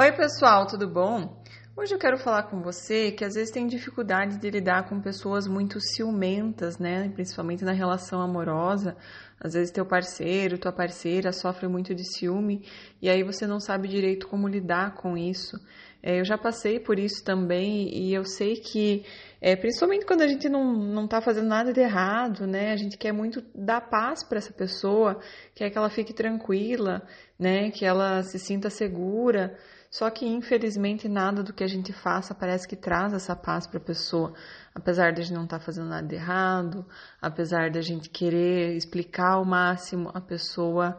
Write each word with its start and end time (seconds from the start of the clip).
Oi, 0.00 0.12
pessoal, 0.12 0.66
tudo 0.66 0.88
bom? 0.88 1.42
Hoje 1.76 1.94
eu 1.94 1.98
quero 1.98 2.16
falar 2.16 2.44
com 2.44 2.62
você 2.62 3.12
que 3.12 3.22
às 3.22 3.34
vezes 3.34 3.50
tem 3.50 3.66
dificuldade 3.66 4.38
de 4.38 4.48
lidar 4.48 4.88
com 4.88 4.98
pessoas 4.98 5.46
muito 5.46 5.78
ciumentas, 5.78 6.78
né? 6.78 7.10
Principalmente 7.10 7.66
na 7.66 7.72
relação 7.72 8.22
amorosa. 8.22 8.96
Às 9.38 9.52
vezes 9.52 9.70
teu 9.70 9.84
parceiro, 9.84 10.56
tua 10.56 10.72
parceira 10.72 11.32
sofre 11.32 11.68
muito 11.68 11.94
de 11.94 12.02
ciúme 12.16 12.66
e 13.02 13.10
aí 13.10 13.22
você 13.22 13.46
não 13.46 13.60
sabe 13.60 13.88
direito 13.88 14.26
como 14.26 14.48
lidar 14.48 14.94
com 14.94 15.18
isso. 15.18 15.58
É, 16.02 16.18
eu 16.18 16.24
já 16.24 16.38
passei 16.38 16.80
por 16.80 16.98
isso 16.98 17.22
também 17.22 17.94
e 17.94 18.14
eu 18.14 18.24
sei 18.24 18.56
que, 18.56 19.04
é, 19.38 19.54
principalmente 19.54 20.06
quando 20.06 20.22
a 20.22 20.28
gente 20.28 20.48
não, 20.48 20.72
não 20.72 21.06
tá 21.06 21.20
fazendo 21.20 21.48
nada 21.48 21.74
de 21.74 21.80
errado, 21.80 22.46
né? 22.46 22.72
A 22.72 22.76
gente 22.76 22.96
quer 22.96 23.12
muito 23.12 23.44
dar 23.54 23.82
paz 23.82 24.26
para 24.26 24.38
essa 24.38 24.52
pessoa, 24.52 25.20
quer 25.54 25.68
que 25.68 25.76
ela 25.76 25.90
fique 25.90 26.14
tranquila, 26.14 27.02
né? 27.38 27.70
Que 27.70 27.84
ela 27.84 28.22
se 28.22 28.38
sinta 28.38 28.70
segura. 28.70 29.58
Só 29.90 30.08
que, 30.08 30.24
infelizmente, 30.24 31.08
nada 31.08 31.42
do 31.42 31.52
que 31.52 31.64
a 31.64 31.66
gente 31.66 31.92
faça 31.92 32.32
parece 32.32 32.68
que 32.68 32.76
traz 32.76 33.12
essa 33.12 33.34
paz 33.34 33.66
para 33.66 33.78
a 33.78 33.82
pessoa. 33.82 34.32
Apesar 34.72 35.12
de 35.12 35.20
a 35.20 35.24
gente 35.24 35.34
não 35.34 35.44
estar 35.44 35.58
tá 35.58 35.64
fazendo 35.64 35.88
nada 35.88 36.06
de 36.06 36.14
errado, 36.14 36.86
apesar 37.20 37.70
de 37.70 37.78
a 37.78 37.82
gente 37.82 38.08
querer 38.08 38.76
explicar 38.76 39.32
ao 39.32 39.44
máximo, 39.44 40.08
a 40.14 40.20
pessoa 40.20 40.96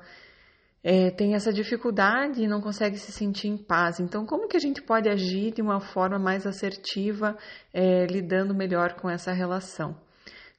é, 0.84 1.09
tem 1.09 1.36
essa 1.36 1.54
dificuldade 1.54 2.44
e 2.44 2.48
não 2.48 2.59
consegue 2.59 2.98
se 2.98 3.14
sentir 3.14 3.48
em 3.48 3.58
paz. 3.58 4.02
Então, 4.02 4.26
como 4.26 4.50
que 4.50 4.58
a 4.58 4.59
gente 4.59 4.81
pode 4.81 5.08
agir 5.08 5.53
de 5.53 5.62
uma 5.62 5.80
forma 5.80 6.20
mais 6.20 6.45
assertiva, 6.45 7.38
é, 7.73 8.05
lidando 8.08 8.53
melhor 8.53 8.95
com 8.95 9.09
essa 9.09 9.31
relação, 9.31 9.95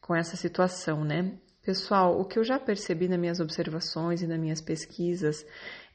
com 0.00 0.16
essa 0.16 0.36
situação, 0.36 1.04
né? 1.04 1.32
Pessoal, 1.62 2.18
o 2.18 2.24
que 2.24 2.38
eu 2.38 2.44
já 2.44 2.58
percebi 2.58 3.06
nas 3.06 3.20
minhas 3.20 3.38
observações 3.38 4.20
e 4.20 4.26
nas 4.26 4.40
minhas 4.40 4.60
pesquisas 4.60 5.46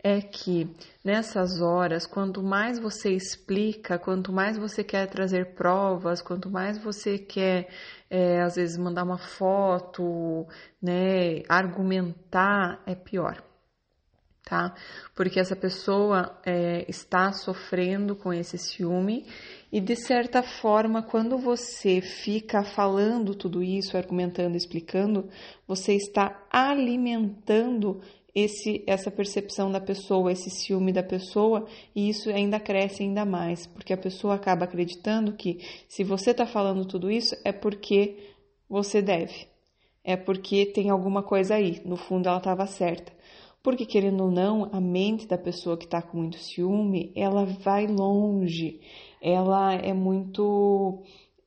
é 0.08 0.22
que 0.22 0.70
nessas 1.04 1.62
horas, 1.62 2.06
quanto 2.06 2.42
mais 2.42 2.80
você 2.80 3.12
explica, 3.12 4.00
quanto 4.00 4.32
mais 4.32 4.58
você 4.58 4.84
quer 4.84 5.08
trazer 5.08 5.54
provas, 5.56 6.22
quanto 6.22 6.50
mais 6.50 6.78
você 6.78 7.18
quer, 7.18 7.68
é, 8.10 8.42
às 8.42 8.56
vezes, 8.56 8.78
mandar 8.78 9.04
uma 9.04 9.18
foto, 9.18 10.48
né, 10.82 11.44
argumentar, 11.50 12.82
é 12.86 12.96
pior 12.96 13.44
tá? 14.48 14.74
Porque 15.14 15.42
essa 15.42 15.58
pessoa 15.58 16.40
é, 16.46 16.86
está 16.88 17.34
sofrendo 17.34 18.16
com 18.16 18.32
esse 18.32 18.58
ciúme 18.58 19.26
e, 19.72 19.82
de 19.82 19.96
certa 19.96 20.42
forma, 20.42 21.04
quando 21.04 21.38
você 21.38 22.00
fica 22.00 22.64
falando 22.64 23.36
tudo 23.36 23.62
isso, 23.62 23.98
argumentando, 23.98 24.56
explicando, 24.56 25.28
você 25.68 25.94
está 25.94 26.48
alimentando 26.50 28.02
esse, 28.34 28.84
essa 28.88 29.12
percepção 29.12 29.72
da 29.72 29.82
pessoa, 29.82 30.32
esse 30.32 30.50
ciúme 30.50 30.94
da 30.94 31.04
pessoa, 31.04 31.66
e 31.96 32.08
isso 32.08 32.30
ainda 32.30 32.60
cresce 32.60 33.04
ainda 33.04 33.26
mais, 33.26 33.66
porque 33.66 33.92
a 33.92 33.98
pessoa 33.98 34.36
acaba 34.36 34.66
acreditando 34.66 35.34
que 35.34 35.60
se 35.90 36.04
você 36.04 36.32
está 36.32 36.46
falando 36.46 36.86
tudo 36.86 37.10
isso 37.12 37.36
é 37.44 37.52
porque 37.52 38.36
você 38.70 39.02
deve, 39.02 39.48
é 40.04 40.16
porque 40.16 40.68
tem 40.68 40.90
alguma 40.90 41.24
coisa 41.24 41.56
aí, 41.56 41.82
no 41.84 41.98
fundo 41.98 42.30
ela 42.30 42.38
estava 42.38 42.66
certa. 42.68 43.12
Porque, 43.64 43.86
querendo 43.86 44.24
ou 44.24 44.32
não, 44.32 44.70
a 44.72 44.80
mente 44.80 45.28
da 45.28 45.38
pessoa 45.38 45.76
que 45.76 45.84
está 45.84 46.02
com 46.02 46.18
muito 46.18 46.38
ciúme, 46.38 47.12
ela 47.14 47.44
vai 47.44 47.86
longe, 47.86 48.80
ela 49.22 49.74
é 49.74 49.94
muito. 49.94 51.04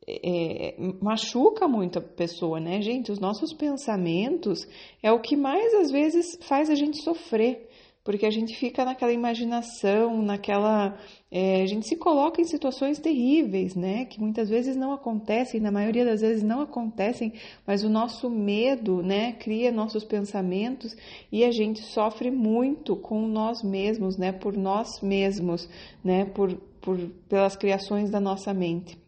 É, 0.09 0.75
machuca 1.01 1.69
muito 1.69 1.99
a 1.99 2.03
pessoa, 2.03 2.59
né, 2.59 2.83
gente? 2.83 3.13
Os 3.13 3.21
nossos 3.21 3.53
pensamentos 3.53 4.67
é 5.03 5.13
o 5.13 5.21
que 5.21 5.37
mais 5.37 5.73
às 5.75 5.91
vezes 5.93 6.37
faz 6.49 6.69
a 6.69 6.75
gente 6.75 7.01
sofrer 7.03 7.70
porque 8.03 8.25
a 8.25 8.31
gente 8.31 8.57
fica 8.57 8.85
naquela 8.85 9.13
imaginação, 9.13 10.23
naquela. 10.23 10.99
É, 11.31 11.63
a 11.63 11.67
gente 11.67 11.87
se 11.87 11.97
coloca 11.97 12.41
em 12.41 12.45
situações 12.45 12.99
terríveis, 12.99 13.75
né? 13.75 14.07
Que 14.07 14.19
muitas 14.21 14.49
vezes 14.49 14.75
não 14.75 14.93
acontecem, 14.93 15.61
na 15.61 15.71
maioria 15.71 16.05
das 16.05 16.21
vezes 16.21 16.43
não 16.43 16.63
acontecem, 16.63 17.35
mas 17.67 17.85
o 17.85 17.91
nosso 17.91 18.31
medo, 18.31 19.03
né, 19.03 19.33
cria 19.33 19.71
nossos 19.71 20.05
pensamentos 20.05 20.97
e 21.31 21.45
a 21.45 21.51
gente 21.51 21.81
sofre 21.83 22.31
muito 22.31 22.97
com 22.97 23.27
nós 23.27 23.63
mesmos, 23.63 24.17
né? 24.17 24.33
Por 24.33 24.57
nós 24.57 25.01
mesmos, 25.03 25.69
né? 26.03 26.25
Por, 26.25 26.55
por, 26.81 26.99
pelas 27.29 27.55
criações 27.55 28.11
da 28.11 28.19
nossa 28.19 28.55
mente. 28.55 28.99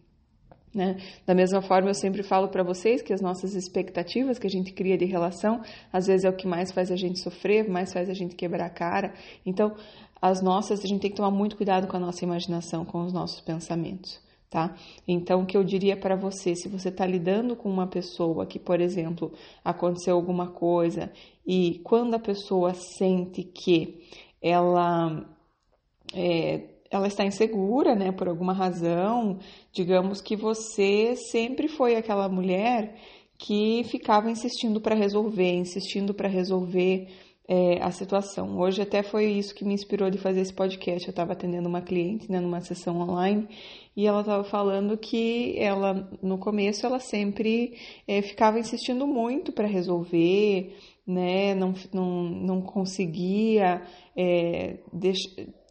Né? 0.74 0.96
Da 1.26 1.34
mesma 1.34 1.60
forma, 1.60 1.90
eu 1.90 1.94
sempre 1.94 2.22
falo 2.22 2.48
para 2.48 2.62
vocês 2.62 3.02
que 3.02 3.12
as 3.12 3.20
nossas 3.20 3.54
expectativas 3.54 4.38
que 4.38 4.46
a 4.46 4.50
gente 4.50 4.72
cria 4.72 4.96
de 4.96 5.04
relação, 5.04 5.60
às 5.92 6.06
vezes 6.06 6.24
é 6.24 6.30
o 6.30 6.36
que 6.36 6.46
mais 6.46 6.72
faz 6.72 6.90
a 6.90 6.96
gente 6.96 7.20
sofrer, 7.20 7.68
mais 7.68 7.92
faz 7.92 8.08
a 8.08 8.14
gente 8.14 8.34
quebrar 8.34 8.66
a 8.66 8.70
cara. 8.70 9.12
Então, 9.44 9.74
as 10.20 10.40
nossas, 10.40 10.82
a 10.82 10.86
gente 10.86 11.00
tem 11.00 11.10
que 11.10 11.16
tomar 11.16 11.30
muito 11.30 11.56
cuidado 11.56 11.86
com 11.86 11.96
a 11.96 12.00
nossa 12.00 12.24
imaginação, 12.24 12.84
com 12.84 13.04
os 13.04 13.12
nossos 13.12 13.40
pensamentos. 13.40 14.20
Tá? 14.48 14.74
Então, 15.08 15.42
o 15.42 15.46
que 15.46 15.56
eu 15.56 15.64
diria 15.64 15.96
para 15.96 16.14
você, 16.14 16.54
se 16.54 16.68
você 16.68 16.90
está 16.90 17.06
lidando 17.06 17.56
com 17.56 17.70
uma 17.70 17.86
pessoa 17.86 18.44
que, 18.44 18.58
por 18.58 18.80
exemplo, 18.80 19.32
aconteceu 19.64 20.14
alguma 20.14 20.46
coisa 20.46 21.10
e 21.46 21.80
quando 21.82 22.14
a 22.14 22.18
pessoa 22.18 22.74
sente 22.74 23.42
que 23.42 24.04
ela 24.42 25.26
é, 26.14 26.68
ela 26.92 27.06
está 27.06 27.24
insegura, 27.24 27.94
né, 27.94 28.12
por 28.12 28.28
alguma 28.28 28.52
razão, 28.52 29.38
digamos 29.72 30.20
que 30.20 30.36
você 30.36 31.16
sempre 31.16 31.66
foi 31.66 31.96
aquela 31.96 32.28
mulher 32.28 32.94
que 33.38 33.82
ficava 33.84 34.30
insistindo 34.30 34.78
para 34.78 34.94
resolver, 34.94 35.54
insistindo 35.54 36.12
para 36.12 36.28
resolver 36.28 37.08
é, 37.48 37.82
a 37.82 37.90
situação. 37.90 38.58
Hoje 38.58 38.82
até 38.82 39.02
foi 39.02 39.24
isso 39.24 39.54
que 39.54 39.64
me 39.64 39.74
inspirou 39.74 40.10
de 40.10 40.18
fazer 40.18 40.40
esse 40.40 40.52
podcast. 40.52 41.08
Eu 41.08 41.12
estava 41.12 41.32
atendendo 41.32 41.68
uma 41.68 41.80
cliente, 41.80 42.30
né, 42.30 42.38
numa 42.38 42.60
sessão 42.60 43.00
online, 43.00 43.48
e 43.96 44.06
ela 44.06 44.20
estava 44.20 44.44
falando 44.44 44.96
que 44.96 45.54
ela, 45.58 46.08
no 46.22 46.38
começo, 46.38 46.84
ela 46.86 47.00
sempre 47.00 47.74
é, 48.06 48.20
ficava 48.20 48.58
insistindo 48.58 49.06
muito 49.06 49.50
para 49.50 49.66
resolver, 49.66 50.76
né, 51.06 51.54
não, 51.54 51.74
não, 51.92 52.22
não 52.22 52.62
conseguia 52.62 53.82
é, 54.16 54.78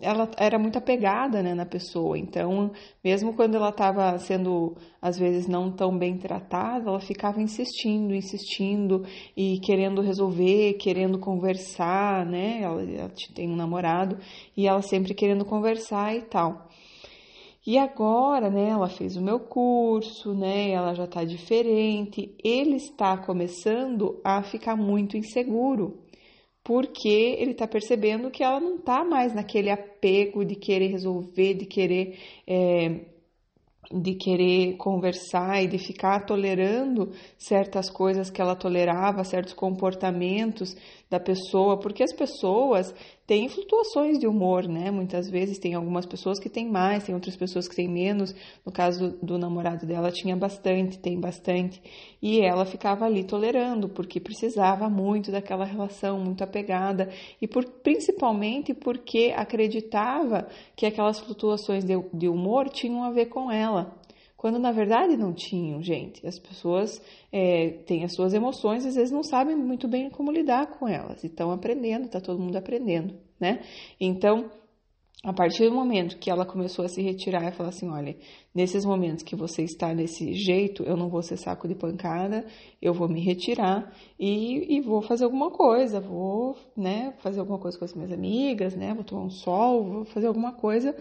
ela 0.01 0.29
era 0.35 0.57
muito 0.57 0.77
apegada 0.77 1.43
né, 1.43 1.53
na 1.53 1.65
pessoa, 1.65 2.17
então, 2.17 2.71
mesmo 3.03 3.33
quando 3.33 3.55
ela 3.55 3.69
estava 3.69 4.17
sendo, 4.17 4.75
às 5.01 5.17
vezes, 5.17 5.47
não 5.47 5.71
tão 5.71 5.95
bem 5.95 6.17
tratada, 6.17 6.89
ela 6.89 6.99
ficava 6.99 7.39
insistindo, 7.41 8.13
insistindo 8.15 9.05
e 9.37 9.59
querendo 9.59 10.01
resolver, 10.01 10.73
querendo 10.73 11.19
conversar, 11.19 12.25
né? 12.25 12.61
Ela, 12.61 12.81
ela 12.83 13.11
tem 13.35 13.49
um 13.49 13.55
namorado 13.55 14.17
e 14.57 14.67
ela 14.67 14.81
sempre 14.81 15.13
querendo 15.13 15.45
conversar 15.45 16.15
e 16.15 16.23
tal. 16.23 16.67
E 17.65 17.77
agora, 17.77 18.49
né, 18.49 18.69
ela 18.69 18.89
fez 18.89 19.15
o 19.15 19.21
meu 19.21 19.39
curso, 19.39 20.33
né, 20.33 20.71
ela 20.71 20.95
já 20.95 21.05
está 21.05 21.23
diferente, 21.23 22.35
ele 22.43 22.75
está 22.77 23.15
começando 23.17 24.19
a 24.23 24.41
ficar 24.41 24.75
muito 24.75 25.15
inseguro, 25.15 26.01
porque 26.63 27.07
ele 27.07 27.51
está 27.51 27.67
percebendo 27.67 28.31
que 28.31 28.43
ela 28.43 28.59
não 28.59 28.77
está 28.77 29.03
mais 29.03 29.35
naquele 29.35 29.69
apego 29.69 30.43
de 30.43 30.55
querer 30.55 30.87
resolver, 30.87 31.53
de 31.53 31.65
querer 31.67 32.17
é, 32.47 33.11
de 33.93 34.15
querer 34.15 34.77
conversar 34.77 35.61
e 35.63 35.67
de 35.67 35.77
ficar 35.77 36.25
tolerando 36.25 37.11
certas 37.37 37.89
coisas 37.89 38.29
que 38.29 38.41
ela 38.41 38.55
tolerava, 38.55 39.23
certos 39.23 39.53
comportamentos 39.53 40.75
da 41.11 41.19
pessoa, 41.19 41.77
porque 41.77 42.01
as 42.01 42.13
pessoas 42.13 42.95
têm 43.27 43.49
flutuações 43.49 44.17
de 44.17 44.25
humor, 44.25 44.65
né? 44.65 44.89
Muitas 44.89 45.29
vezes 45.29 45.59
tem 45.59 45.73
algumas 45.73 46.05
pessoas 46.05 46.39
que 46.39 46.49
têm 46.49 46.71
mais, 46.71 47.03
tem 47.03 47.13
outras 47.13 47.35
pessoas 47.35 47.67
que 47.67 47.75
têm 47.75 47.87
menos. 47.87 48.33
No 48.65 48.71
caso 48.71 49.17
do 49.21 49.37
namorado 49.37 49.85
dela, 49.85 50.09
tinha 50.09 50.37
bastante, 50.37 50.97
tem 50.97 51.19
bastante. 51.19 51.81
E 52.21 52.39
ela 52.39 52.65
ficava 52.65 53.05
ali 53.05 53.25
tolerando, 53.25 53.89
porque 53.89 54.21
precisava 54.21 54.89
muito 54.89 55.31
daquela 55.31 55.65
relação, 55.65 56.17
muito 56.17 56.45
apegada, 56.45 57.09
e 57.41 57.47
por, 57.47 57.65
principalmente 57.65 58.73
porque 58.73 59.33
acreditava 59.35 60.47
que 60.77 60.85
aquelas 60.85 61.19
flutuações 61.19 61.83
de, 61.83 61.93
de 62.13 62.29
humor 62.29 62.69
tinham 62.69 63.03
a 63.03 63.11
ver 63.11 63.25
com 63.25 63.51
ela 63.51 63.99
quando 64.41 64.57
na 64.57 64.71
verdade 64.71 65.15
não 65.15 65.33
tinham, 65.33 65.83
gente. 65.83 66.25
As 66.25 66.39
pessoas 66.39 66.99
é, 67.31 67.83
têm 67.85 68.03
as 68.03 68.15
suas 68.15 68.33
emoções 68.33 68.83
às 68.87 68.95
vezes 68.95 69.11
não 69.11 69.21
sabem 69.21 69.55
muito 69.55 69.87
bem 69.87 70.09
como 70.09 70.31
lidar 70.31 70.65
com 70.65 70.87
elas. 70.87 71.23
E 71.23 71.27
estão 71.27 71.51
aprendendo, 71.51 72.05
está 72.05 72.19
todo 72.19 72.39
mundo 72.39 72.55
aprendendo, 72.57 73.13
né? 73.39 73.61
Então, 73.99 74.49
a 75.23 75.31
partir 75.31 75.69
do 75.69 75.75
momento 75.75 76.17
que 76.17 76.31
ela 76.31 76.45
começou 76.45 76.83
a 76.83 76.87
se 76.87 77.01
retirar 77.01 77.47
e 77.47 77.51
falar 77.51 77.69
assim: 77.69 77.89
olha, 77.89 78.15
nesses 78.53 78.83
momentos 78.83 79.23
que 79.23 79.35
você 79.35 79.63
está 79.63 79.93
desse 79.93 80.33
jeito, 80.33 80.83
eu 80.83 80.97
não 80.97 81.09
vou 81.09 81.21
ser 81.21 81.37
saco 81.37 81.67
de 81.67 81.75
pancada, 81.75 82.45
eu 82.81 82.93
vou 82.93 83.07
me 83.07 83.21
retirar 83.21 83.93
e, 84.19 84.77
e 84.77 84.81
vou 84.81 85.01
fazer 85.01 85.25
alguma 85.25 85.51
coisa, 85.51 85.99
vou 85.99 86.57
né, 86.75 87.13
fazer 87.19 87.39
alguma 87.39 87.59
coisa 87.59 87.77
com 87.77 87.85
as 87.85 87.93
minhas 87.93 88.11
amigas, 88.11 88.75
né, 88.75 88.93
vou 88.93 89.03
tomar 89.03 89.25
um 89.25 89.29
sol, 89.29 89.83
vou 89.83 90.05
fazer 90.05 90.27
alguma 90.27 90.53
coisa 90.53 90.95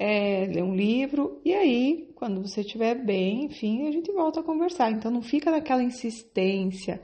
é, 0.00 0.46
ler 0.46 0.62
um 0.62 0.74
livro, 0.74 1.38
e 1.44 1.52
aí, 1.52 2.08
quando 2.14 2.40
você 2.40 2.62
estiver 2.62 2.94
bem, 2.94 3.44
enfim, 3.44 3.86
a 3.86 3.92
gente 3.92 4.10
volta 4.10 4.40
a 4.40 4.42
conversar. 4.42 4.90
Então 4.90 5.10
não 5.10 5.20
fica 5.20 5.50
naquela 5.50 5.82
insistência. 5.82 7.02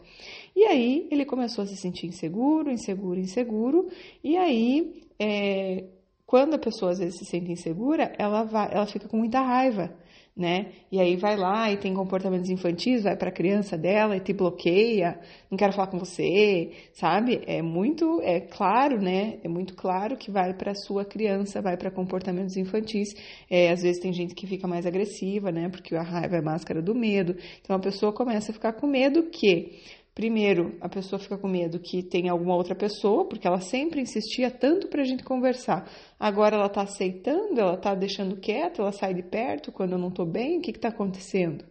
E 0.57 0.65
aí 0.65 1.07
ele 1.11 1.27
começou 1.27 1.63
a 1.63 1.67
se 1.67 1.77
sentir 1.77 2.07
inseguro, 2.07 2.71
inseguro, 2.71 3.21
inseguro, 3.21 3.89
e 4.25 4.35
aí 4.39 5.05
é, 5.19 5.85
quando 6.27 6.55
a 6.55 6.59
pessoa 6.59 6.93
às 6.93 6.99
vezes 6.99 7.19
se 7.19 7.25
sente 7.25 7.51
insegura, 7.53 8.13
ela 8.19 8.45
vai, 8.45 8.69
ela 8.73 8.87
fica 8.87 9.09
com 9.09 9.17
muita 9.17 9.41
raiva 9.41 9.95
né? 10.37 10.73
E 10.93 11.01
aí 11.01 11.17
vai 11.17 11.35
lá 11.35 11.73
e 11.73 11.79
tem 11.79 11.95
comportamentos 11.95 12.51
infantis, 12.51 13.05
vai 13.05 13.17
para 13.17 13.31
a 13.31 13.33
criança 13.33 13.79
dela 13.79 14.15
e 14.15 14.21
te 14.21 14.35
bloqueia, 14.35 15.19
não 15.51 15.57
quero 15.57 15.73
falar 15.73 15.87
com 15.87 15.99
você, 15.99 16.73
sabe? 16.93 17.41
É 17.47 17.63
muito, 17.63 18.21
é 18.21 18.41
claro, 18.41 19.01
né? 19.01 19.39
É 19.43 19.49
muito 19.49 19.75
claro 19.75 20.15
que 20.15 20.31
vai 20.31 20.53
para 20.53 20.75
sua 20.75 21.07
criança, 21.07 21.63
vai 21.63 21.79
para 21.79 21.91
comportamentos 21.91 22.55
infantis. 22.57 23.09
É, 23.49 23.71
às 23.71 23.81
vezes 23.81 23.99
tem 23.99 24.13
gente 24.13 24.35
que 24.35 24.47
fica 24.47 24.69
mais 24.69 24.85
agressiva, 24.85 25.51
né? 25.51 25.71
Porque 25.71 25.97
a 25.97 26.03
raiva 26.03 26.37
é 26.37 26.43
máscara 26.43 26.83
do 26.83 26.95
medo. 26.95 27.35
Então 27.63 27.75
a 27.75 27.81
pessoa 27.81 28.13
começa 28.13 28.51
a 28.51 28.55
ficar 28.55 28.75
com 28.75 28.87
medo 28.87 29.31
que 29.31 29.81
Primeiro, 30.17 30.79
a 30.81 30.89
pessoa 30.89 31.19
fica 31.19 31.37
com 31.37 31.47
medo 31.47 31.79
que 31.79 32.03
tenha 32.03 32.33
alguma 32.33 32.57
outra 32.57 32.75
pessoa, 32.75 33.29
porque 33.29 33.47
ela 33.47 33.61
sempre 33.61 34.01
insistia 34.01 34.51
tanto 34.51 34.89
para 34.89 35.03
a 35.03 35.05
gente 35.05 35.23
conversar. 35.23 35.87
Agora 36.19 36.57
ela 36.57 36.69
está 36.69 36.81
aceitando, 36.81 37.61
ela 37.61 37.75
está 37.75 37.95
deixando 37.95 38.41
quieto, 38.41 38.81
ela 38.81 38.93
sai 38.93 39.13
de 39.13 39.23
perto 39.23 39.71
quando 39.71 39.93
eu 39.93 39.99
não 39.99 40.09
estou 40.09 40.25
bem, 40.25 40.57
o 40.57 40.63
que 40.63 40.71
está 40.71 40.89
acontecendo? 40.89 41.67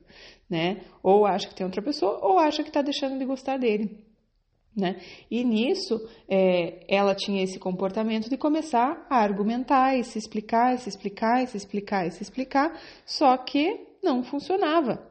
Né? 0.48 0.82
Ou 1.02 1.26
acha 1.26 1.48
que 1.48 1.56
tem 1.56 1.66
outra 1.66 1.82
pessoa, 1.82 2.20
ou 2.24 2.38
acha 2.38 2.62
que 2.62 2.70
está 2.70 2.84
deixando 2.84 3.18
de 3.18 3.26
gostar 3.26 3.58
dele. 3.58 4.06
Né? 4.78 5.02
E 5.32 5.44
nisso, 5.44 6.00
é, 6.30 6.86
ela 6.88 7.16
tinha 7.16 7.44
esse 7.44 7.58
comportamento 7.58 8.30
de 8.30 8.38
começar 8.38 9.08
a 9.10 9.24
argumentar 9.24 9.98
e 9.98 10.04
se 10.04 10.20
explicar, 10.20 10.76
e 10.76 10.78
se 10.78 10.88
explicar, 10.88 11.44
e 11.44 11.48
se 11.48 11.58
explicar, 11.58 12.06
e 12.06 12.12
se 12.12 12.22
explicar, 12.22 12.80
só 13.08 13.36
que 13.38 13.88
não 14.04 14.24
funcionava, 14.24 15.04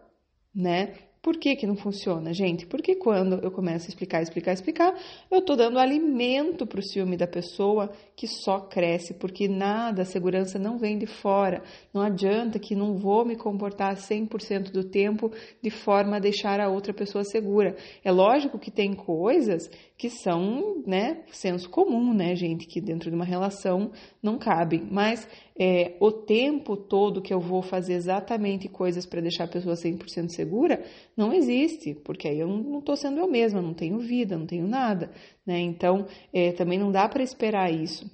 né? 0.54 0.94
Por 1.24 1.38
que, 1.38 1.56
que 1.56 1.66
não 1.66 1.74
funciona, 1.74 2.34
gente? 2.34 2.66
Porque 2.66 2.96
quando 2.96 3.42
eu 3.42 3.50
começo 3.50 3.86
a 3.86 3.88
explicar, 3.88 4.20
explicar, 4.20 4.52
explicar, 4.52 4.94
eu 5.30 5.38
estou 5.38 5.56
dando 5.56 5.78
alimento 5.78 6.66
para 6.66 6.78
o 6.78 6.82
ciúme 6.82 7.16
da 7.16 7.26
pessoa 7.26 7.90
que 8.14 8.26
só 8.26 8.60
cresce, 8.60 9.14
porque 9.14 9.48
nada, 9.48 10.02
a 10.02 10.04
segurança 10.04 10.58
não 10.58 10.76
vem 10.76 10.98
de 10.98 11.06
fora. 11.06 11.62
Não 11.94 12.02
adianta 12.02 12.58
que 12.58 12.74
não 12.74 12.98
vou 12.98 13.24
me 13.24 13.36
comportar 13.36 13.96
100% 13.96 14.70
do 14.70 14.84
tempo 14.84 15.32
de 15.62 15.70
forma 15.70 16.16
a 16.16 16.20
deixar 16.20 16.60
a 16.60 16.68
outra 16.68 16.92
pessoa 16.92 17.24
segura. 17.24 17.74
É 18.04 18.12
lógico 18.12 18.58
que 18.58 18.70
tem 18.70 18.92
coisas 18.92 19.70
que 19.96 20.10
são, 20.10 20.82
né, 20.86 21.22
senso 21.32 21.70
comum, 21.70 22.12
né, 22.12 22.36
gente, 22.36 22.66
que 22.66 22.82
dentro 22.82 23.08
de 23.08 23.16
uma 23.16 23.24
relação 23.24 23.92
não 24.22 24.36
cabem, 24.36 24.86
mas 24.90 25.26
é, 25.58 25.96
o 26.00 26.10
tempo 26.10 26.76
todo 26.76 27.22
que 27.22 27.32
eu 27.32 27.38
vou 27.38 27.62
fazer 27.62 27.94
exatamente 27.94 28.68
coisas 28.68 29.06
para 29.06 29.20
deixar 29.20 29.44
a 29.44 29.48
pessoa 29.48 29.76
100% 29.76 30.30
segura, 30.30 30.82
não 31.16 31.32
existe, 31.32 31.94
porque 31.94 32.28
aí 32.28 32.40
eu 32.40 32.48
não 32.48 32.80
estou 32.80 32.96
sendo 32.96 33.18
eu 33.18 33.30
mesma, 33.30 33.62
não 33.62 33.74
tenho 33.74 33.98
vida, 33.98 34.36
não 34.36 34.46
tenho 34.46 34.66
nada, 34.66 35.12
né? 35.46 35.60
Então, 35.60 36.06
é, 36.32 36.52
também 36.52 36.78
não 36.78 36.90
dá 36.90 37.08
para 37.08 37.22
esperar 37.22 37.72
isso. 37.72 38.10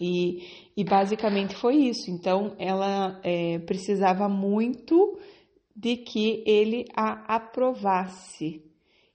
E, 0.00 0.70
e, 0.76 0.84
basicamente 0.84 1.56
foi 1.56 1.76
isso. 1.76 2.10
Então, 2.10 2.54
ela 2.58 3.20
é, 3.24 3.58
precisava 3.60 4.28
muito 4.28 5.18
de 5.74 5.96
que 5.96 6.42
ele 6.46 6.84
a 6.94 7.36
aprovasse. 7.36 8.62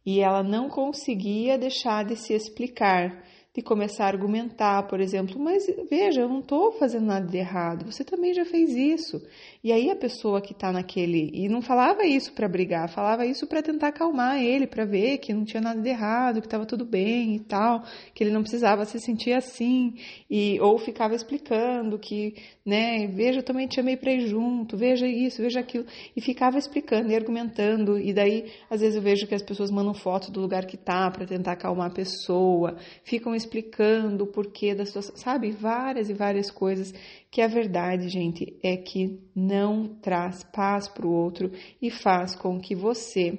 E 0.05 0.19
ela 0.19 0.41
não 0.41 0.67
conseguia 0.67 1.57
deixar 1.57 2.03
de 2.03 2.15
se 2.15 2.33
explicar 2.33 3.23
de 3.53 3.61
começar 3.61 4.05
a 4.05 4.07
argumentar, 4.07 4.87
por 4.87 5.01
exemplo, 5.01 5.37
mas 5.37 5.65
veja, 5.89 6.21
eu 6.21 6.29
não 6.29 6.39
estou 6.39 6.71
fazendo 6.71 7.07
nada 7.07 7.27
de 7.27 7.37
errado, 7.37 7.91
você 7.91 8.01
também 8.01 8.33
já 8.33 8.45
fez 8.45 8.69
isso. 8.69 9.21
E 9.61 9.73
aí 9.73 9.91
a 9.91 9.95
pessoa 9.95 10.41
que 10.41 10.53
está 10.53 10.71
naquele. 10.71 11.29
E 11.33 11.49
não 11.49 11.61
falava 11.61 12.05
isso 12.05 12.31
para 12.33 12.47
brigar, 12.47 12.89
falava 12.89 13.25
isso 13.25 13.45
para 13.45 13.61
tentar 13.61 13.89
acalmar 13.89 14.41
ele, 14.41 14.65
para 14.65 14.85
ver 14.85 15.17
que 15.17 15.33
não 15.33 15.43
tinha 15.43 15.61
nada 15.61 15.81
de 15.81 15.89
errado, 15.89 16.39
que 16.39 16.47
estava 16.47 16.65
tudo 16.65 16.85
bem 16.85 17.35
e 17.35 17.39
tal, 17.41 17.83
que 18.15 18.23
ele 18.23 18.31
não 18.31 18.41
precisava 18.41 18.85
se 18.85 18.99
sentir 19.01 19.33
assim, 19.33 19.95
e 20.29 20.57
ou 20.61 20.77
ficava 20.77 21.13
explicando 21.13 21.99
que, 21.99 22.35
né, 22.65 23.05
veja, 23.07 23.39
eu 23.39 23.43
também 23.43 23.67
te 23.67 23.81
amei 23.81 23.97
para 23.97 24.13
ir 24.13 24.27
junto, 24.27 24.77
veja 24.77 25.05
isso, 25.05 25.41
veja 25.41 25.59
aquilo, 25.59 25.85
e 26.15 26.21
ficava 26.21 26.57
explicando 26.57 27.11
e 27.11 27.15
argumentando, 27.15 27.99
e 27.99 28.13
daí 28.13 28.49
às 28.69 28.79
vezes 28.79 28.95
eu 28.95 29.01
vejo 29.01 29.27
que 29.27 29.35
as 29.35 29.43
pessoas 29.43 29.69
mandam 29.69 29.93
foto 29.93 30.31
do 30.31 30.39
lugar 30.39 30.65
que 30.65 30.77
tá 30.77 31.11
para 31.11 31.25
tentar 31.25 31.53
acalmar 31.53 31.87
a 31.87 31.93
pessoa, 31.93 32.77
ficam 33.03 33.35
explicando 33.41 34.23
o 34.23 34.27
porquê 34.27 34.73
da 34.73 34.85
situação, 34.85 35.15
sabe, 35.15 35.51
várias 35.51 36.09
e 36.09 36.13
várias 36.13 36.49
coisas 36.49 36.93
que 37.29 37.41
a 37.41 37.47
verdade, 37.47 38.09
gente, 38.09 38.57
é 38.63 38.77
que 38.77 39.19
não 39.35 39.87
traz 40.01 40.43
paz 40.43 40.87
para 40.87 41.05
o 41.05 41.11
outro 41.11 41.51
e 41.81 41.89
faz 41.89 42.35
com 42.35 42.59
que 42.59 42.75
você 42.75 43.37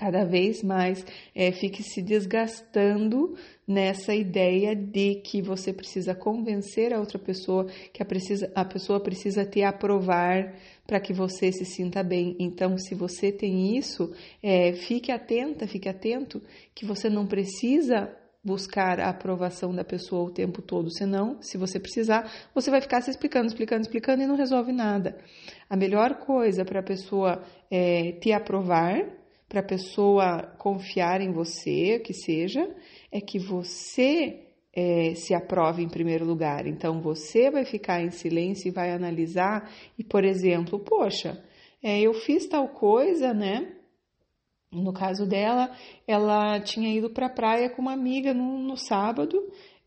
cada 0.00 0.24
vez 0.24 0.62
mais 0.62 1.04
é, 1.34 1.52
fique 1.52 1.82
se 1.82 2.00
desgastando 2.00 3.36
nessa 3.68 4.14
ideia 4.14 4.74
de 4.74 5.16
que 5.16 5.42
você 5.42 5.74
precisa 5.74 6.14
convencer 6.14 6.94
a 6.94 6.98
outra 6.98 7.18
pessoa 7.18 7.66
que 7.92 8.02
a, 8.02 8.06
precisa, 8.06 8.50
a 8.54 8.64
pessoa 8.64 8.98
precisa 8.98 9.44
te 9.44 9.62
aprovar 9.62 10.54
para 10.86 11.00
que 11.00 11.12
você 11.12 11.52
se 11.52 11.66
sinta 11.66 12.02
bem. 12.02 12.34
Então, 12.40 12.78
se 12.78 12.94
você 12.94 13.30
tem 13.30 13.76
isso, 13.76 14.10
é, 14.42 14.72
fique 14.72 15.12
atenta, 15.12 15.68
fique 15.68 15.88
atento 15.88 16.42
que 16.74 16.86
você 16.86 17.10
não 17.10 17.26
precisa 17.26 18.10
buscar 18.42 18.98
a 18.98 19.10
aprovação 19.10 19.74
da 19.74 19.84
pessoa 19.84 20.28
o 20.28 20.32
tempo 20.32 20.62
todo, 20.62 20.90
senão, 20.90 21.40
se 21.42 21.58
você 21.58 21.78
precisar, 21.78 22.30
você 22.54 22.70
vai 22.70 22.80
ficar 22.80 23.02
se 23.02 23.10
explicando, 23.10 23.48
explicando, 23.48 23.82
explicando 23.82 24.22
e 24.22 24.26
não 24.26 24.36
resolve 24.36 24.72
nada. 24.72 25.18
A 25.68 25.76
melhor 25.76 26.14
coisa 26.20 26.64
para 26.64 26.80
a 26.80 26.82
pessoa 26.82 27.42
é, 27.70 28.12
te 28.12 28.32
aprovar, 28.32 29.04
para 29.48 29.60
a 29.60 29.64
pessoa 29.64 30.42
confiar 30.58 31.20
em 31.20 31.32
você, 31.32 31.98
que 31.98 32.14
seja, 32.14 32.66
é 33.12 33.20
que 33.20 33.38
você 33.38 34.46
é, 34.72 35.14
se 35.14 35.34
aprove 35.34 35.82
em 35.82 35.88
primeiro 35.88 36.24
lugar. 36.24 36.66
Então, 36.66 37.00
você 37.00 37.50
vai 37.50 37.64
ficar 37.64 38.00
em 38.00 38.10
silêncio 38.10 38.68
e 38.68 38.70
vai 38.72 38.90
analisar 38.92 39.70
e, 39.98 40.04
por 40.04 40.24
exemplo, 40.24 40.78
poxa, 40.78 41.42
é, 41.82 42.00
eu 42.00 42.14
fiz 42.14 42.46
tal 42.46 42.68
coisa, 42.68 43.34
né? 43.34 43.79
No 44.72 44.92
caso 44.92 45.26
dela, 45.26 45.70
ela 46.06 46.60
tinha 46.60 46.94
ido 46.94 47.10
para 47.10 47.26
a 47.26 47.34
praia 47.34 47.68
com 47.70 47.82
uma 47.82 47.92
amiga 47.92 48.32
no, 48.32 48.58
no 48.58 48.76
sábado, 48.76 49.36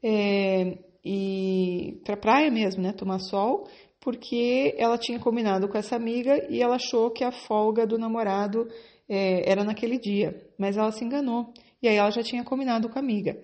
é, 0.04 0.78
e 1.06 2.02
para 2.04 2.16
a 2.16 2.18
praia 2.18 2.52
mesmo, 2.52 2.84
né, 2.84 2.92
tomar 2.92 3.20
sol, 3.20 3.68
porque 4.00 4.76
ela 4.78 4.98
tinha 4.98 5.20
combinado 5.20 5.70
com 5.70 5.78
essa 5.78 5.96
amiga 5.96 6.46
e 6.50 6.62
ela 6.62 6.76
achou 6.76 7.10
que 7.10 7.24
a 7.24 7.32
folga 7.32 7.88
do 7.88 7.98
namorado 7.98 8.68
é, 9.08 9.50
era 9.50 9.64
naquele 9.64 9.98
dia, 9.98 10.36
mas 10.58 10.76
ela 10.76 10.92
se 10.92 11.06
enganou. 11.06 11.54
E 11.82 11.88
aí 11.88 11.96
ela 11.96 12.12
já 12.12 12.22
tinha 12.22 12.44
combinado 12.44 12.90
com 12.90 13.00
a 13.00 13.02
amiga. 13.02 13.42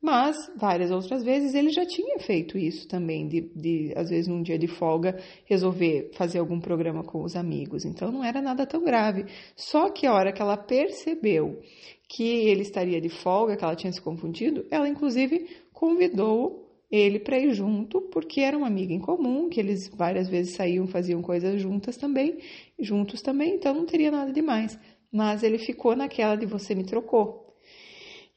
Mas, 0.00 0.36
várias 0.56 0.92
outras 0.92 1.24
vezes, 1.24 1.54
ele 1.54 1.70
já 1.70 1.84
tinha 1.84 2.20
feito 2.20 2.56
isso 2.56 2.86
também, 2.86 3.26
de, 3.26 3.40
de, 3.54 3.92
às 3.96 4.08
vezes 4.08 4.28
num 4.28 4.42
dia 4.42 4.56
de 4.56 4.68
folga, 4.68 5.18
resolver 5.44 6.10
fazer 6.14 6.38
algum 6.38 6.60
programa 6.60 7.02
com 7.02 7.24
os 7.24 7.34
amigos. 7.34 7.84
Então, 7.84 8.12
não 8.12 8.22
era 8.22 8.40
nada 8.40 8.64
tão 8.64 8.84
grave. 8.84 9.26
Só 9.56 9.90
que 9.90 10.06
a 10.06 10.14
hora 10.14 10.32
que 10.32 10.40
ela 10.40 10.56
percebeu 10.56 11.60
que 12.08 12.22
ele 12.48 12.62
estaria 12.62 13.00
de 13.00 13.08
folga, 13.08 13.56
que 13.56 13.64
ela 13.64 13.74
tinha 13.74 13.92
se 13.92 14.00
confundido, 14.00 14.64
ela, 14.70 14.88
inclusive, 14.88 15.46
convidou 15.72 16.68
ele 16.90 17.18
para 17.18 17.38
ir 17.38 17.52
junto, 17.52 18.00
porque 18.00 18.40
era 18.40 18.56
uma 18.56 18.66
amiga 18.66 18.94
em 18.94 19.00
comum, 19.00 19.48
que 19.48 19.60
eles 19.60 19.88
várias 19.88 20.28
vezes 20.28 20.54
saíam, 20.54 20.86
faziam 20.86 21.20
coisas 21.20 21.60
juntas 21.60 21.96
também, 21.96 22.38
juntos 22.78 23.20
também, 23.20 23.56
então 23.56 23.74
não 23.74 23.84
teria 23.84 24.10
nada 24.10 24.32
demais. 24.32 24.78
Mas 25.12 25.42
ele 25.42 25.58
ficou 25.58 25.94
naquela 25.94 26.36
de 26.36 26.46
você 26.46 26.74
me 26.74 26.84
trocou. 26.84 27.47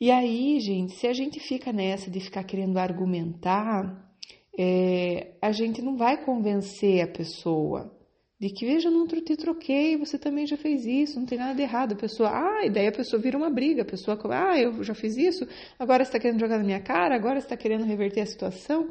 E 0.02 0.10
aí, 0.10 0.60
gente, 0.60 0.94
se 0.96 1.06
a 1.06 1.14
gente 1.14 1.40
fica 1.40 1.72
nessa 1.72 2.10
de 2.10 2.20
ficar 2.20 2.44
querendo 2.44 2.80
argumentar, 2.80 4.12
é, 4.58 5.36
a 5.40 5.52
gente 5.52 5.80
não 5.80 5.96
vai 5.96 6.26
convencer 6.26 7.04
a 7.04 7.08
pessoa 7.08 7.96
de 8.40 8.50
que, 8.50 8.66
veja, 8.66 8.90
não 8.90 9.06
te 9.06 9.38
troquei, 9.38 9.96
você 9.96 10.18
também 10.18 10.48
já 10.48 10.58
fez 10.58 10.88
isso, 10.88 11.20
não 11.20 11.28
tem 11.28 11.38
nada 11.38 11.54
de 11.54 11.62
errado. 11.62 11.94
A 11.94 11.96
pessoa, 11.96 12.32
ah, 12.32 12.66
e 12.66 12.72
daí 12.72 12.88
a 12.88 12.92
pessoa 12.92 13.22
vira 13.22 13.38
uma 13.38 13.52
briga, 13.52 13.84
a 13.84 13.86
pessoa, 13.86 14.20
ah, 14.32 14.60
eu 14.60 14.84
já 14.84 14.96
fiz 14.96 15.16
isso, 15.18 15.48
agora 15.78 16.02
está 16.02 16.18
querendo 16.18 16.40
jogar 16.40 16.58
na 16.58 16.64
minha 16.64 16.82
cara, 16.82 17.16
agora 17.16 17.38
está 17.38 17.56
querendo 17.56 17.86
reverter 17.86 18.22
a 18.22 18.26
situação. 18.26 18.90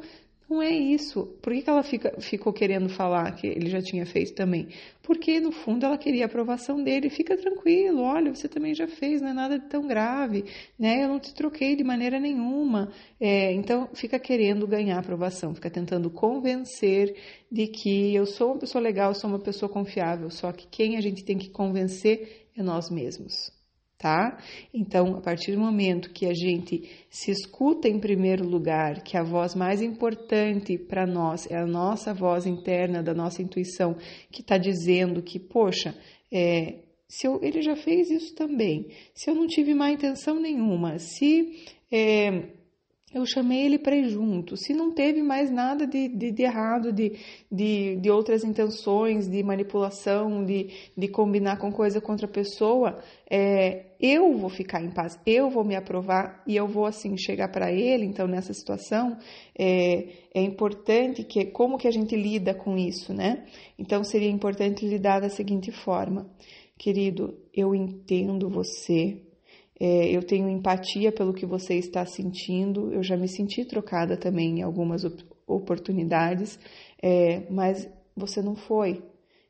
Não 0.51 0.61
é 0.61 0.69
isso. 0.69 1.27
Por 1.41 1.53
que, 1.53 1.61
que 1.61 1.69
ela 1.69 1.81
fica, 1.81 2.19
ficou 2.19 2.51
querendo 2.51 2.89
falar 2.89 3.31
que 3.31 3.47
ele 3.47 3.69
já 3.69 3.81
tinha 3.81 4.05
feito 4.05 4.33
também? 4.33 4.67
Porque, 5.01 5.39
no 5.39 5.49
fundo, 5.49 5.85
ela 5.85 5.97
queria 5.97 6.23
a 6.23 6.27
aprovação 6.27 6.83
dele. 6.83 7.09
Fica 7.09 7.37
tranquilo, 7.37 8.01
olha, 8.01 8.35
você 8.35 8.49
também 8.49 8.75
já 8.75 8.85
fez, 8.85 9.21
não 9.21 9.29
é 9.29 9.33
nada 9.33 9.57
tão 9.57 9.87
grave, 9.87 10.43
né? 10.77 11.05
Eu 11.05 11.07
não 11.07 11.21
te 11.21 11.33
troquei 11.33 11.73
de 11.73 11.85
maneira 11.85 12.19
nenhuma. 12.19 12.91
É, 13.17 13.53
então, 13.53 13.87
fica 13.93 14.19
querendo 14.19 14.67
ganhar 14.67 14.99
aprovação, 14.99 15.55
fica 15.55 15.69
tentando 15.69 16.09
convencer 16.09 17.15
de 17.49 17.67
que 17.67 18.13
eu 18.13 18.25
sou 18.25 18.51
uma 18.51 18.59
pessoa 18.59 18.81
legal, 18.81 19.11
eu 19.11 19.15
sou 19.15 19.29
uma 19.29 19.39
pessoa 19.39 19.71
confiável. 19.71 20.29
Só 20.29 20.51
que 20.51 20.67
quem 20.67 20.97
a 20.97 21.01
gente 21.01 21.23
tem 21.23 21.37
que 21.37 21.49
convencer 21.49 22.49
é 22.57 22.61
nós 22.61 22.89
mesmos 22.89 23.60
tá? 24.01 24.35
Então, 24.73 25.15
a 25.15 25.21
partir 25.21 25.51
do 25.51 25.59
momento 25.59 26.11
que 26.11 26.25
a 26.25 26.33
gente 26.33 26.89
se 27.07 27.29
escuta 27.29 27.87
em 27.87 27.99
primeiro 27.99 28.43
lugar, 28.43 29.03
que 29.03 29.15
a 29.15 29.21
voz 29.21 29.53
mais 29.53 29.79
importante 29.79 30.75
para 30.75 31.05
nós 31.05 31.49
é 31.51 31.57
a 31.57 31.67
nossa 31.67 32.11
voz 32.11 32.47
interna, 32.47 33.03
da 33.03 33.13
nossa 33.13 33.43
intuição, 33.43 33.95
que 34.31 34.41
está 34.41 34.57
dizendo 34.57 35.21
que, 35.21 35.39
poxa, 35.39 35.95
é, 36.33 36.79
se 37.07 37.27
eu, 37.27 37.39
ele 37.43 37.61
já 37.61 37.75
fez 37.75 38.09
isso 38.09 38.33
também, 38.33 38.87
se 39.13 39.29
eu 39.29 39.35
não 39.35 39.45
tive 39.45 39.75
má 39.75 39.91
intenção 39.91 40.39
nenhuma, 40.39 40.97
se 40.97 41.63
é, 41.91 42.49
eu 43.13 43.25
chamei 43.25 43.65
ele 43.65 43.77
para 43.77 43.95
ir 43.95 44.09
junto. 44.09 44.55
Se 44.55 44.73
não 44.73 44.93
teve 44.93 45.21
mais 45.21 45.51
nada 45.51 45.85
de, 45.85 46.07
de, 46.07 46.31
de 46.31 46.43
errado, 46.43 46.93
de, 46.93 47.17
de, 47.51 47.97
de, 47.97 48.09
outras 48.09 48.43
intenções, 48.43 49.27
de 49.27 49.43
manipulação, 49.43 50.45
de, 50.45 50.69
de 50.97 51.07
combinar 51.09 51.57
com 51.57 51.71
coisa 51.71 51.99
contra 51.99 52.25
a 52.25 52.29
pessoa, 52.29 53.01
é, 53.29 53.87
eu 53.99 54.37
vou 54.37 54.49
ficar 54.49 54.81
em 54.81 54.89
paz, 54.89 55.19
eu 55.25 55.49
vou 55.49 55.63
me 55.63 55.75
aprovar 55.75 56.41
e 56.47 56.55
eu 56.55 56.67
vou 56.67 56.85
assim 56.85 57.17
chegar 57.17 57.49
para 57.49 57.71
ele. 57.71 58.05
Então, 58.05 58.27
nessa 58.27 58.53
situação, 58.53 59.17
é, 59.57 60.07
é 60.33 60.41
importante 60.41 61.23
que 61.23 61.45
como 61.45 61.77
que 61.77 61.87
a 61.87 61.91
gente 61.91 62.15
lida 62.15 62.53
com 62.53 62.77
isso, 62.77 63.13
né? 63.13 63.45
Então, 63.77 64.03
seria 64.03 64.29
importante 64.29 64.87
lidar 64.87 65.19
da 65.19 65.29
seguinte 65.29 65.71
forma, 65.71 66.29
querido, 66.77 67.37
eu 67.53 67.75
entendo 67.75 68.49
você 68.49 69.21
é, 69.83 70.15
eu 70.15 70.21
tenho 70.21 70.47
empatia 70.47 71.11
pelo 71.11 71.33
que 71.33 71.43
você 71.43 71.73
está 71.73 72.05
sentindo. 72.05 72.93
Eu 72.93 73.01
já 73.01 73.17
me 73.17 73.27
senti 73.27 73.65
trocada 73.65 74.15
também 74.15 74.59
em 74.59 74.61
algumas 74.61 75.01
oportunidades, 75.47 76.59
é, 77.01 77.47
mas 77.49 77.89
você 78.15 78.43
não 78.43 78.55
foi. 78.55 79.01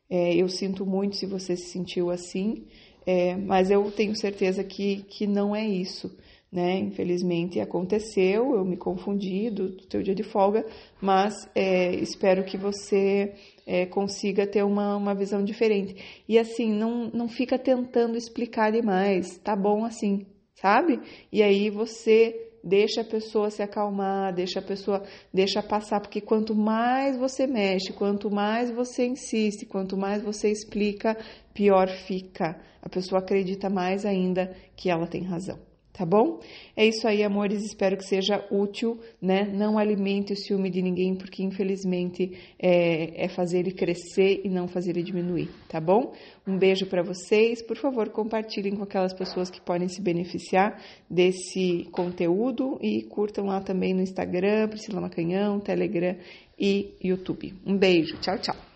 É, 0.08 0.34
eu 0.34 0.48
sinto 0.48 0.86
muito 0.86 1.16
se 1.16 1.26
você 1.26 1.54
se 1.54 1.70
sentiu 1.70 2.10
assim, 2.10 2.64
é, 3.04 3.36
mas 3.36 3.70
eu 3.70 3.90
tenho 3.90 4.16
certeza 4.16 4.64
que, 4.64 5.02
que 5.02 5.26
não 5.26 5.54
é 5.54 5.68
isso. 5.68 6.10
Né? 6.50 6.78
Infelizmente 6.78 7.60
aconteceu, 7.60 8.54
eu 8.54 8.64
me 8.64 8.78
confundi 8.78 9.50
do, 9.50 9.68
do 9.68 9.86
teu 9.86 10.02
dia 10.02 10.14
de 10.14 10.22
folga, 10.22 10.64
mas 10.98 11.34
é, 11.54 11.94
espero 11.96 12.42
que 12.42 12.56
você 12.56 13.34
é, 13.66 13.86
consiga 13.86 14.46
ter 14.46 14.62
uma, 14.64 14.96
uma 14.96 15.14
visão 15.14 15.44
diferente. 15.44 16.22
E 16.28 16.38
assim, 16.38 16.72
não, 16.72 17.10
não 17.12 17.28
fica 17.28 17.58
tentando 17.58 18.16
explicar 18.16 18.72
demais, 18.72 19.38
tá 19.38 19.54
bom 19.56 19.84
assim, 19.84 20.26
sabe? 20.54 21.00
E 21.30 21.42
aí 21.42 21.70
você 21.70 22.50
deixa 22.64 23.00
a 23.00 23.04
pessoa 23.04 23.50
se 23.50 23.62
acalmar, 23.62 24.32
deixa 24.32 24.60
a 24.60 24.62
pessoa, 24.62 25.02
deixa 25.32 25.62
passar, 25.62 26.00
porque 26.00 26.20
quanto 26.20 26.54
mais 26.54 27.16
você 27.16 27.46
mexe, 27.46 27.92
quanto 27.92 28.30
mais 28.30 28.70
você 28.70 29.06
insiste, 29.06 29.66
quanto 29.66 29.96
mais 29.96 30.22
você 30.22 30.50
explica, 30.50 31.16
pior 31.52 31.88
fica. 31.88 32.60
A 32.80 32.88
pessoa 32.88 33.20
acredita 33.20 33.68
mais 33.68 34.04
ainda 34.04 34.54
que 34.76 34.90
ela 34.90 35.06
tem 35.06 35.22
razão 35.22 35.71
tá 35.92 36.06
bom? 36.06 36.40
É 36.76 36.86
isso 36.86 37.06
aí, 37.06 37.22
amores. 37.22 37.62
Espero 37.64 37.96
que 37.96 38.04
seja 38.04 38.44
útil, 38.50 38.98
né? 39.20 39.44
Não 39.44 39.78
alimente 39.78 40.32
o 40.32 40.36
ciúme 40.36 40.70
de 40.70 40.80
ninguém, 40.80 41.14
porque 41.14 41.42
infelizmente 41.42 42.32
é, 42.58 43.24
é 43.24 43.28
fazer 43.28 43.58
ele 43.58 43.72
crescer 43.72 44.40
e 44.44 44.48
não 44.48 44.66
fazer 44.66 44.90
ele 44.90 45.02
diminuir, 45.02 45.50
tá 45.68 45.80
bom? 45.80 46.12
Um 46.46 46.56
beijo 46.56 46.86
para 46.86 47.02
vocês. 47.02 47.62
Por 47.62 47.76
favor, 47.76 48.08
compartilhem 48.08 48.74
com 48.76 48.82
aquelas 48.82 49.12
pessoas 49.12 49.50
que 49.50 49.60
podem 49.60 49.88
se 49.88 50.00
beneficiar 50.00 50.80
desse 51.08 51.86
conteúdo 51.92 52.78
e 52.80 53.02
curtam 53.02 53.46
lá 53.46 53.60
também 53.60 53.92
no 53.92 54.00
Instagram, 54.00 54.68
Priscila 54.68 55.00
Macanhão, 55.00 55.60
Telegram 55.60 56.16
e 56.58 56.94
YouTube. 57.02 57.54
Um 57.66 57.76
beijo. 57.76 58.16
Tchau, 58.20 58.38
tchau. 58.38 58.71